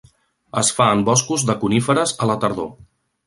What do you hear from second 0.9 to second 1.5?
en boscos